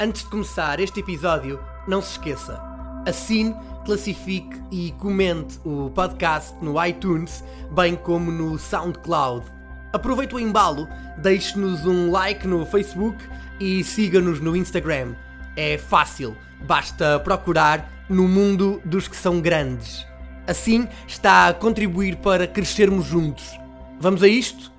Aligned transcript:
Antes 0.00 0.22
de 0.22 0.28
começar 0.28 0.78
este 0.78 1.00
episódio, 1.00 1.58
não 1.88 2.00
se 2.00 2.12
esqueça, 2.12 2.62
assine, 3.04 3.52
classifique 3.84 4.56
e 4.70 4.92
comente 4.92 5.58
o 5.64 5.90
podcast 5.90 6.54
no 6.62 6.80
iTunes, 6.86 7.42
bem 7.72 7.96
como 7.96 8.30
no 8.30 8.56
SoundCloud. 8.56 9.44
Aproveite 9.92 10.36
o 10.36 10.38
embalo, 10.38 10.86
deixe-nos 11.16 11.84
um 11.84 12.12
like 12.12 12.46
no 12.46 12.64
Facebook 12.64 13.18
e 13.58 13.82
siga-nos 13.82 14.38
no 14.38 14.54
Instagram. 14.54 15.16
É 15.56 15.76
fácil, 15.76 16.36
basta 16.64 17.18
procurar 17.18 18.06
no 18.08 18.28
mundo 18.28 18.80
dos 18.84 19.08
que 19.08 19.16
são 19.16 19.40
grandes. 19.40 20.06
Assim 20.46 20.86
está 21.08 21.48
a 21.48 21.54
contribuir 21.54 22.18
para 22.18 22.46
crescermos 22.46 23.04
juntos. 23.04 23.58
Vamos 23.98 24.22
a 24.22 24.28
isto? 24.28 24.70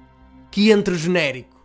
Que 0.49 0.71
entre 0.71 0.95
genérico. 0.95 1.58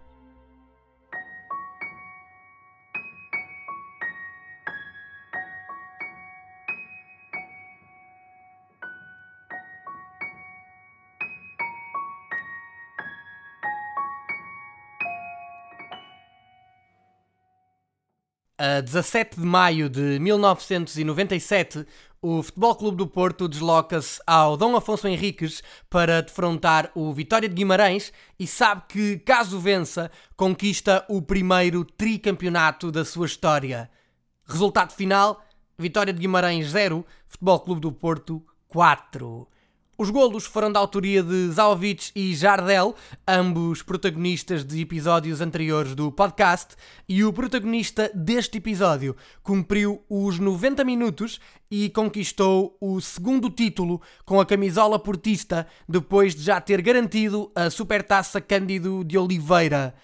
A 18.57 18.81
17 18.81 19.41
de 19.41 19.45
maio 19.45 19.89
de 19.89 20.21
1997, 20.21 21.85
o 22.23 22.41
Futebol 22.41 22.77
Clube 22.77 22.97
do 22.99 23.07
Porto 23.09 23.49
desloca-se 23.49 24.21
ao 24.25 24.57
Dom 24.57 24.77
Afonso 24.77 25.09
Henriques 25.09 25.61
para 25.91 26.23
defrontar 26.23 26.89
o 26.95 27.13
Vitória 27.13 27.49
de 27.49 27.55
Guimarães 27.57 28.13
e 28.39 28.47
sabe 28.47 28.85
que, 28.89 29.19
caso 29.19 29.59
vença, 29.59 30.09
conquista 30.37 31.05
o 31.09 31.21
primeiro 31.21 31.85
tricampeonato 31.85 32.93
da 32.93 33.05
sua 33.05 33.27
história. 33.27 33.91
Resultado 34.47 34.93
final: 34.93 35.45
Vitória 35.77 36.13
de 36.13 36.21
Guimarães 36.21 36.69
0, 36.69 37.05
Futebol 37.27 37.59
Clube 37.59 37.81
do 37.81 37.91
Porto 37.91 38.41
4. 38.69 39.49
Os 39.97 40.11
golos 40.11 40.45
foram 40.45 40.73
da 40.73 40.81
autoria 40.81 41.23
de 41.23 41.51
Zaovic 41.53 42.11
e 42.17 42.35
Jardel, 42.35 42.97
ambos 43.29 43.81
protagonistas 43.81 44.65
de 44.65 44.81
episódios 44.81 45.41
anteriores 45.41 45.95
do 45.95 46.11
podcast, 46.11 46.75
e 47.09 47.23
o 47.23 47.33
protagonista 47.33 48.11
deste 48.13 48.59
episódio 48.59 49.15
cumpriu 49.41 50.03
os 50.11 50.41
90 50.41 50.83
minutos 50.83 51.39
e 51.71 51.89
conquistou 51.91 52.77
o 52.81 53.01
segundo 53.01 53.49
título 53.49 54.03
com 54.25 54.41
a 54.41 54.47
camisola 54.47 54.99
portista 54.99 55.65
depois 55.89 56.35
de 56.35 56.43
já 56.43 56.61
ter 56.61 56.83
garantido 56.83 57.53
a 57.55 57.71
Supertaça 57.71 58.41
Cândido 58.41 59.05
de 59.05 59.17
Oliveira. 59.17 59.95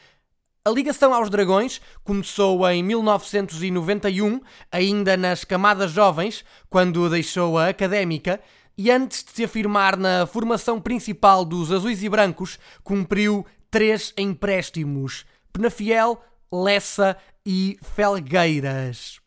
A 0.63 0.71
ligação 0.71 1.13
aos 1.13 1.31
Dragões 1.31 1.81
começou 2.05 2.69
em 2.69 2.81
1991, 2.83 4.41
ainda 4.71 5.17
nas 5.17 5.43
camadas 5.43 5.91
jovens, 5.91 6.45
quando 6.69 7.09
deixou 7.09 7.59
a 7.59 7.69
académica 7.69 8.39
e 8.83 8.91
antes 8.91 9.23
de 9.23 9.33
se 9.33 9.45
afirmar 9.45 9.95
na 9.99 10.27
formação 10.27 10.81
principal 10.81 11.45
dos 11.45 11.71
azuis 11.71 12.03
e 12.03 12.09
brancos, 12.09 12.59
cumpriu 12.83 13.45
três 13.71 14.15
empréstimos: 14.17 15.27
Penafiel, 15.53 16.19
Lessa 16.51 17.15
e 17.45 17.79
Felgueiras. 17.95 19.21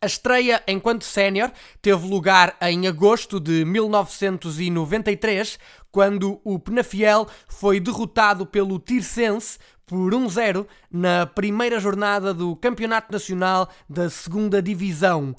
A 0.00 0.06
estreia 0.06 0.62
enquanto 0.66 1.04
sénior 1.04 1.52
teve 1.82 2.08
lugar 2.08 2.56
em 2.62 2.86
agosto 2.86 3.38
de 3.38 3.62
1993, 3.66 5.58
quando 5.92 6.40
o 6.42 6.58
Penafiel 6.58 7.28
foi 7.46 7.78
derrotado 7.78 8.46
pelo 8.46 8.78
Tirsense 8.78 9.58
por 9.84 10.14
1-0 10.14 10.66
na 10.90 11.26
primeira 11.26 11.78
jornada 11.78 12.32
do 12.32 12.56
Campeonato 12.56 13.12
Nacional 13.12 13.68
da 13.86 14.08
Segunda 14.08 14.62
Divisão. 14.62 15.36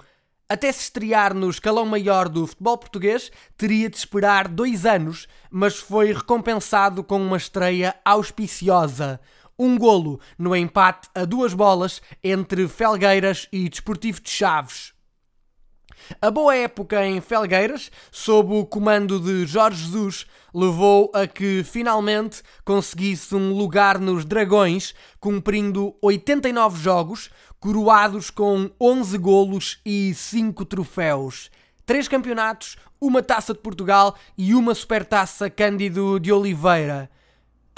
Até 0.50 0.72
se 0.72 0.84
estrear 0.84 1.34
no 1.34 1.50
escalão 1.50 1.86
maior 1.86 2.30
do 2.30 2.48
futebol 2.48 2.78
português, 2.78 3.30
teria 3.58 3.90
de 3.90 3.98
esperar 3.98 4.48
dois 4.48 4.86
anos, 4.86 5.27
mas 5.52 5.76
foi 5.76 6.14
recompensado 6.14 7.04
com 7.04 7.21
uma 7.21 7.36
estreia 7.36 7.94
auspiciosa. 8.05 9.20
Um 9.60 9.77
golo 9.77 10.21
no 10.38 10.55
empate 10.55 11.10
a 11.14 11.26
duas 11.26 11.54
bolas 11.54 12.02
entre 12.23 12.66
Felgueiras 12.70 13.49
e 13.52 13.67
Desportivo 13.67 14.21
de 14.21 14.30
Chaves. 14.30 14.94
A 16.21 16.31
boa 16.31 16.55
época 16.55 17.05
em 17.05 17.19
Felgueiras, 17.21 17.91
sob 18.11 18.53
o 18.53 18.65
comando 18.65 19.19
de 19.19 19.45
Jorge 19.45 19.83
Jesus, 19.83 20.25
levou 20.53 21.11
a 21.13 21.27
que 21.27 21.63
finalmente 21.63 22.41
conseguisse 22.63 23.35
um 23.35 23.53
lugar 23.53 23.99
nos 23.99 24.25
Dragões, 24.25 24.95
cumprindo 25.19 25.95
89 26.02 26.81
jogos, 26.81 27.30
coroados 27.59 28.30
com 28.30 28.69
11 28.80 29.17
golos 29.17 29.80
e 29.85 30.13
5 30.13 30.65
troféus. 30.65 31.52
Três 31.85 32.08
campeonatos, 32.08 32.77
uma 32.99 33.21
taça 33.21 33.53
de 33.53 33.59
Portugal 33.59 34.15
e 34.37 34.53
uma 34.53 34.73
supertaça 34.75 35.49
Cândido 35.49 36.19
de 36.19 36.31
Oliveira. 36.31 37.09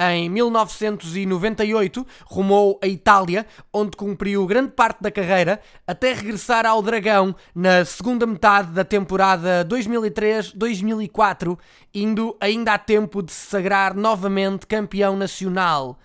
Em 0.02 0.30
1998, 0.30 2.08
rumou 2.26 2.80
a 2.82 2.88
Itália, 2.88 3.46
onde 3.74 3.98
cumpriu 3.98 4.48
grande 4.48 4.72
parte 4.72 5.02
da 5.02 5.12
carreira, 5.12 5.60
até 5.86 6.14
regressar 6.14 6.66
ao 6.66 6.82
Dragão 6.82 7.36
na 7.54 7.84
segunda 7.84 8.26
metade 8.26 8.72
da 8.72 8.86
temporada 8.86 9.66
2003-2004, 9.66 11.60
indo 11.94 12.34
ainda 12.40 12.76
a 12.76 12.78
tempo 12.78 13.22
de 13.22 13.34
se 13.34 13.48
sagrar 13.48 13.94
novamente 13.94 14.66
campeão 14.66 15.18
nacional. 15.18 16.00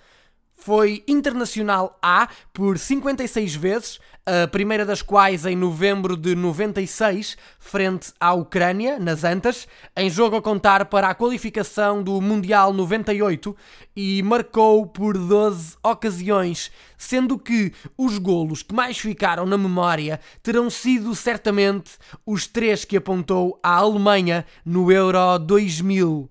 Foi 0.56 1.02
internacional 1.06 1.98
A 2.02 2.28
por 2.52 2.78
56 2.78 3.54
vezes, 3.54 3.98
a 4.26 4.46
primeira 4.48 4.86
das 4.86 5.02
quais 5.02 5.44
em 5.44 5.54
novembro 5.54 6.16
de 6.16 6.34
96, 6.34 7.36
frente 7.58 8.12
à 8.18 8.32
Ucrânia, 8.32 8.98
nas 8.98 9.24
Antas, 9.24 9.68
em 9.94 10.08
jogo 10.08 10.36
a 10.36 10.42
contar 10.42 10.86
para 10.86 11.10
a 11.10 11.14
qualificação 11.14 12.02
do 12.02 12.18
Mundial 12.22 12.72
98, 12.72 13.54
e 13.94 14.22
marcou 14.22 14.86
por 14.86 15.18
12 15.18 15.76
ocasiões, 15.82 16.70
sendo 16.96 17.38
que 17.38 17.70
os 17.98 18.16
golos 18.16 18.62
que 18.62 18.74
mais 18.74 18.96
ficaram 18.96 19.44
na 19.44 19.58
memória 19.58 20.18
terão 20.42 20.70
sido 20.70 21.14
certamente 21.14 21.92
os 22.24 22.46
três 22.46 22.86
que 22.86 22.96
apontou 22.96 23.60
à 23.62 23.76
Alemanha 23.76 24.46
no 24.64 24.90
Euro 24.90 25.38
2000. 25.38 26.30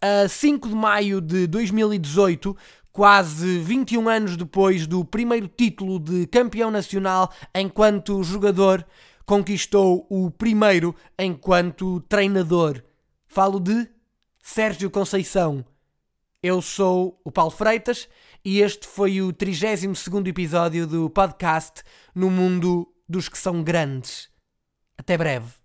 A 0.00 0.26
5 0.26 0.68
de 0.68 0.74
maio 0.74 1.20
de 1.20 1.46
2018, 1.46 2.56
quase 2.92 3.58
21 3.58 4.08
anos 4.08 4.36
depois 4.36 4.86
do 4.86 5.04
primeiro 5.04 5.48
título 5.48 5.98
de 5.98 6.26
campeão 6.26 6.70
nacional 6.70 7.32
enquanto 7.54 8.22
jogador, 8.22 8.86
conquistou 9.24 10.06
o 10.10 10.30
primeiro 10.30 10.94
enquanto 11.18 12.00
treinador. 12.00 12.82
Falo 13.26 13.58
de 13.58 13.88
Sérgio 14.42 14.90
Conceição. 14.90 15.64
Eu 16.42 16.60
sou 16.60 17.20
o 17.24 17.30
Paulo 17.30 17.52
Freitas 17.52 18.08
e 18.44 18.60
este 18.60 18.86
foi 18.86 19.22
o 19.22 19.32
32º 19.32 20.26
episódio 20.26 20.86
do 20.86 21.08
podcast 21.08 21.82
No 22.14 22.30
Mundo 22.30 22.92
dos 23.08 23.28
que 23.28 23.38
são 23.38 23.62
grandes. 23.62 24.28
Até 24.98 25.16
breve. 25.16 25.61